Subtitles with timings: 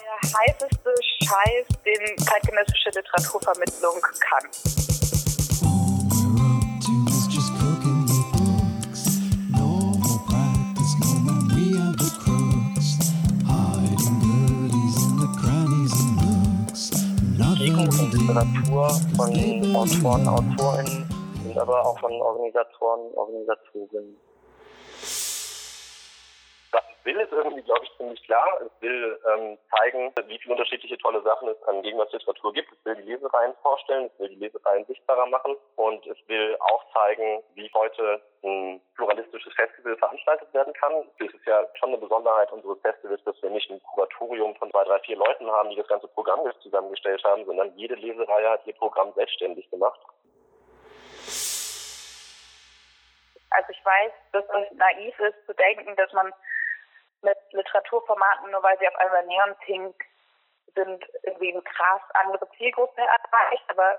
[0.00, 4.50] der heißeste Scheiß, den zeitgenössische Literaturvermittlung kann.
[18.34, 21.08] Literatur von Autoren, Autorinnen
[21.44, 24.16] und aber auch von Organisatoren, Organisatorinnen
[27.04, 28.46] will es irgendwie, glaube ich, ziemlich klar.
[28.60, 32.72] Es will ähm, zeigen, wie viele unterschiedliche tolle Sachen es an Gegenwartsliteratur gibt.
[32.72, 36.84] Es will die Lesereien vorstellen, es will die Lesereien sichtbarer machen und es will auch
[36.92, 40.92] zeigen, wie heute ein pluralistisches Festival veranstaltet werden kann.
[41.18, 44.84] Das ist ja schon eine Besonderheit unseres Festivals, dass wir nicht ein Kuratorium von zwei,
[44.84, 48.74] drei, vier Leuten haben, die das ganze Programm zusammengestellt haben, sondern jede Lesereihe hat ihr
[48.74, 50.00] Programm selbstständig gemacht.
[53.50, 56.32] Also ich weiß, dass es naiv ist zu denken, dass man
[57.24, 59.96] mit Literaturformaten, nur weil sie auf einmal Neon Pink
[60.74, 63.64] sind, irgendwie eine krass andere Zielgruppe erreicht.
[63.68, 63.98] Aber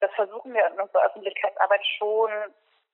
[0.00, 2.30] das versuchen wir in unserer Öffentlichkeitsarbeit schon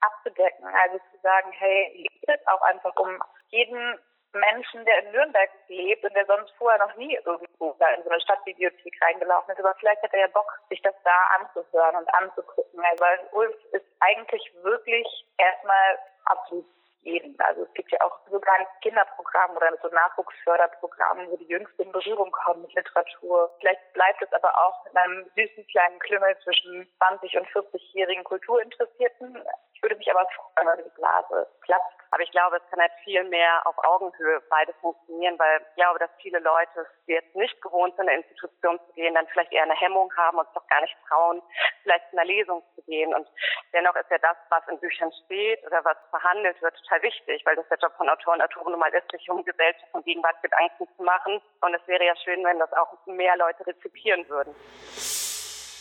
[0.01, 0.67] abzudecken.
[0.67, 3.99] Also zu sagen, hey, geht es auch einfach um jeden
[4.33, 8.21] Menschen, der in Nürnberg lebt und der sonst vorher noch nie irgendwo in so eine
[8.21, 9.61] Stadtbibliothek reingelaufen ist.
[9.61, 12.85] Aber vielleicht hat er ja Bock, sich das da anzuhören und anzugucken.
[12.85, 15.07] Also Ulf ist eigentlich wirklich
[15.39, 16.67] erstmal absolut
[17.03, 17.39] jeden.
[17.41, 21.93] Also es gibt ja auch sogar ein Kinderprogramm oder so Nachwuchsförderprogramm, wo die Jüngsten in
[21.93, 23.51] Berührung kommen mit Literatur.
[23.61, 29.45] Vielleicht bleibt es aber auch mit einem süßen kleinen Klüngel zwischen 20 und 40-jährigen Kulturinteressierten.
[29.75, 31.99] Ich würde mich aber freuen, wenn die Blase platzt.
[32.11, 35.99] Aber ich glaube, es kann halt viel mehr auf Augenhöhe beide funktionieren, weil ich glaube,
[35.99, 39.53] dass viele Leute, die jetzt nicht gewohnt sind, in eine Institution zu gehen, dann vielleicht
[39.53, 41.43] eher eine Hemmung haben und es doch gar nicht trauen,
[41.83, 43.15] vielleicht zu einer Lesung zu gehen.
[43.15, 43.29] Und
[43.73, 47.57] dennoch ist ja das, was in Büchern steht oder was verhandelt wird, total wichtig, weil
[47.57, 50.41] das der Job von Autoren und Autoren nun mal ist, sich um Gesellschaft und Gegenwart
[50.43, 51.41] Gedanken zu machen.
[51.61, 54.55] Und es wäre ja schön, wenn das auch mehr Leute rezipieren würden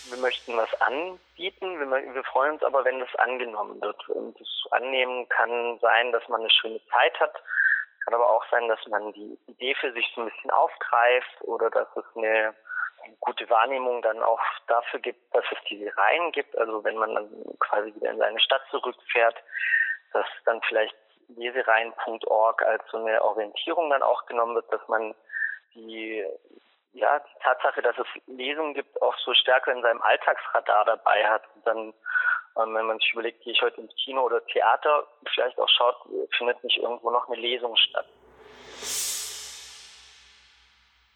[0.10, 4.08] wir möchten was anbieten, wir, wir, freuen uns aber, wenn das angenommen wird.
[4.10, 7.34] Und das Annehmen kann sein, dass man eine schöne Zeit hat,
[8.06, 11.70] kann aber auch sein, dass man die Idee für sich so ein bisschen aufgreift oder
[11.70, 12.56] dass es eine
[13.20, 16.58] gute Wahrnehmung dann auch dafür gibt, dass es diese Reihen gibt.
[16.58, 17.30] Also wenn man dann
[17.60, 19.36] quasi wieder in seine Stadt zurückfährt,
[20.14, 20.96] dass dann vielleicht
[21.30, 25.14] lesereihen.org als so eine Orientierung dann auch genommen wird, dass man
[25.74, 26.26] die
[26.98, 31.44] ja, die Tatsache, dass es Lesungen gibt, auch so stärker in seinem Alltagsradar dabei hat.
[31.56, 31.78] Und dann,
[32.58, 35.96] ähm, wenn man sich überlegt, gehe ich heute ins Kino oder Theater, vielleicht auch schaut,
[36.38, 38.08] findet nicht irgendwo noch eine Lesung statt.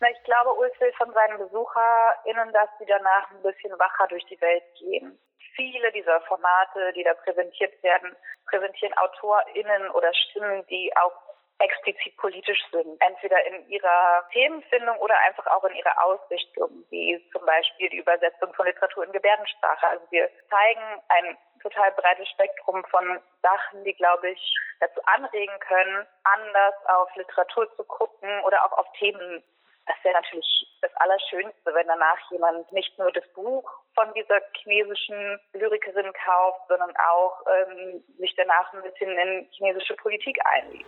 [0.09, 4.41] Ich glaube, Ulf will von seinen BesucherInnen, dass sie danach ein bisschen wacher durch die
[4.41, 5.19] Welt gehen.
[5.55, 8.15] Viele dieser Formate, die da präsentiert werden,
[8.49, 11.13] präsentieren AutorInnen oder Stimmen, die auch
[11.59, 12.99] explizit politisch sind.
[12.99, 18.53] Entweder in ihrer Themenfindung oder einfach auch in ihrer Ausrichtung, wie zum Beispiel die Übersetzung
[18.55, 19.87] von Literatur in Gebärdensprache.
[19.87, 26.07] Also wir zeigen ein total breites Spektrum von Sachen, die, glaube ich, dazu anregen können,
[26.23, 29.43] anders auf Literatur zu gucken oder auch auf Themen
[29.91, 35.39] das wäre natürlich das Allerschönste, wenn danach jemand nicht nur das Buch von dieser chinesischen
[35.53, 40.87] Lyrikerin kauft, sondern auch ähm, sich danach ein bisschen in chinesische Politik einliest.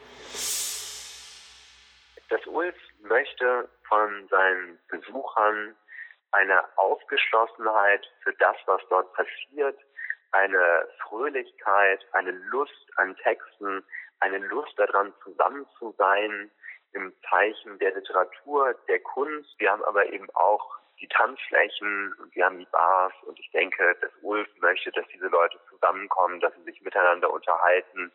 [2.29, 5.75] Dass Ulf möchte von seinen Besuchern
[6.31, 9.77] eine Aufgeschlossenheit für das, was dort passiert,
[10.31, 13.83] eine Fröhlichkeit, eine Lust an Texten,
[14.21, 16.49] eine Lust daran, zusammen zu sein
[16.93, 19.49] im Zeichen der Literatur, der Kunst.
[19.57, 23.95] Wir haben aber eben auch die Tanzflächen und wir haben die Bars und ich denke,
[23.99, 28.11] dass Ulf möchte, dass diese Leute zusammenkommen, dass sie sich miteinander unterhalten,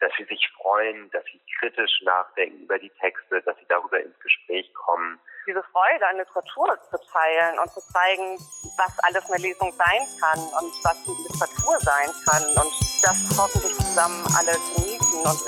[0.00, 4.18] dass sie sich freuen, dass sie kritisch nachdenken über die Texte, dass sie darüber ins
[4.20, 5.20] Gespräch kommen.
[5.46, 8.38] Diese Freude an Literatur zu teilen und zu zeigen,
[8.78, 12.72] was alles eine Lesung sein kann und was Literatur sein kann und
[13.04, 15.38] das hoffentlich zusammen alle genießen und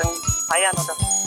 [0.50, 1.23] feiern und das